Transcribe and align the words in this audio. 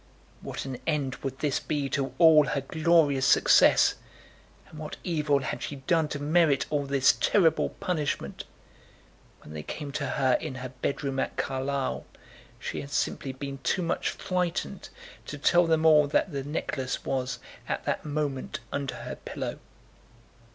What 0.41 0.65
an 0.65 0.79
end 0.87 1.17
would 1.17 1.37
this 1.37 1.59
be 1.59 1.87
to 1.89 2.11
all 2.17 2.47
her 2.47 2.61
glorious 2.61 3.27
success? 3.27 3.93
And 4.67 4.79
what 4.79 4.97
evil 5.03 5.37
had 5.43 5.61
she 5.61 5.75
done 5.75 6.07
to 6.07 6.17
merit 6.17 6.65
all 6.71 6.87
this 6.87 7.13
terrible 7.13 7.69
punishment? 7.79 8.45
When 9.41 9.53
they 9.53 9.61
came 9.61 9.91
to 9.91 10.07
her 10.07 10.39
in 10.41 10.55
her 10.55 10.69
bedroom 10.69 11.19
at 11.19 11.37
Carlisle 11.37 12.07
she 12.57 12.81
had 12.81 12.89
simply 12.89 13.31
been 13.31 13.59
too 13.59 13.83
much 13.83 14.09
frightened 14.09 14.89
to 15.27 15.37
tell 15.37 15.67
them 15.67 15.85
all 15.85 16.07
that 16.07 16.31
the 16.31 16.43
necklace 16.43 17.05
was 17.05 17.37
at 17.69 17.85
that 17.85 18.03
moment 18.03 18.59
under 18.71 18.95
her 18.95 19.17
pillow. 19.17 19.59